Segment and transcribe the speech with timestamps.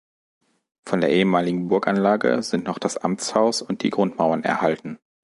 [0.83, 4.97] Von der ehemaligen Burganlage sind noch das Amtshaus und die Grundmauern erhalten.